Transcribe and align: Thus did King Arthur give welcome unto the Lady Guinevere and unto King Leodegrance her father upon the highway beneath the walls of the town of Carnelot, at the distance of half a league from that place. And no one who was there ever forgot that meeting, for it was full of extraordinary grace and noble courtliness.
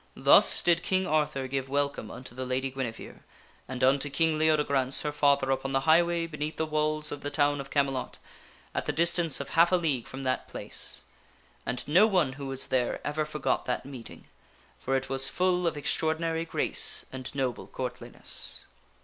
Thus 0.17 0.63
did 0.63 0.81
King 0.81 1.05
Arthur 1.05 1.47
give 1.47 1.69
welcome 1.69 2.09
unto 2.09 2.33
the 2.33 2.43
Lady 2.43 2.71
Guinevere 2.71 3.19
and 3.67 3.83
unto 3.83 4.09
King 4.09 4.39
Leodegrance 4.39 5.01
her 5.01 5.11
father 5.11 5.51
upon 5.51 5.73
the 5.73 5.81
highway 5.81 6.25
beneath 6.25 6.57
the 6.57 6.65
walls 6.65 7.11
of 7.11 7.21
the 7.21 7.29
town 7.29 7.61
of 7.61 7.69
Carnelot, 7.69 8.17
at 8.73 8.87
the 8.87 8.93
distance 8.93 9.39
of 9.39 9.49
half 9.49 9.71
a 9.71 9.75
league 9.75 10.07
from 10.07 10.23
that 10.23 10.47
place. 10.47 11.03
And 11.67 11.87
no 11.87 12.07
one 12.07 12.33
who 12.33 12.47
was 12.47 12.69
there 12.69 12.99
ever 13.05 13.25
forgot 13.25 13.65
that 13.65 13.85
meeting, 13.85 14.25
for 14.79 14.95
it 14.95 15.07
was 15.07 15.29
full 15.29 15.67
of 15.67 15.77
extraordinary 15.77 16.45
grace 16.45 17.05
and 17.11 17.29
noble 17.35 17.67
courtliness. 17.67 18.61